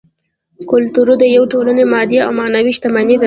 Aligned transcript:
کولتور 0.69 1.07
د 1.21 1.23
یوې 1.35 1.47
ټولنې 1.53 1.83
مادي 1.93 2.17
او 2.25 2.31
معنوي 2.39 2.71
شتمني 2.77 3.15
ده 3.17 3.19